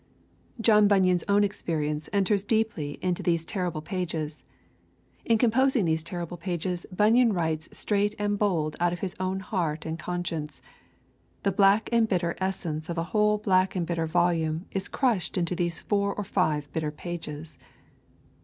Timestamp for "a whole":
12.97-13.37